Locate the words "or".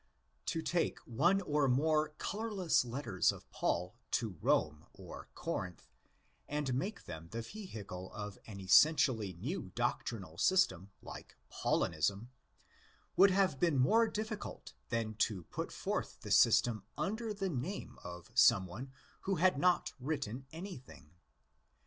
1.41-1.67, 4.93-5.29